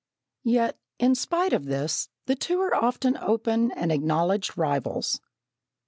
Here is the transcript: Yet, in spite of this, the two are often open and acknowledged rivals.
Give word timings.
Yet, 0.47 0.79
in 0.97 1.13
spite 1.13 1.53
of 1.53 1.65
this, 1.65 2.09
the 2.25 2.33
two 2.33 2.59
are 2.59 2.73
often 2.73 3.17
open 3.17 3.69
and 3.71 3.91
acknowledged 3.91 4.57
rivals. 4.57 5.21